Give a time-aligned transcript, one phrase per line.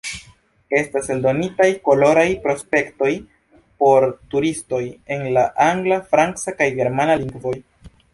[0.77, 3.09] Estas eldonitaj koloraj prospektoj
[3.83, 4.79] por turistoj
[5.17, 7.55] en la angla, franca kaj germana lingvoj.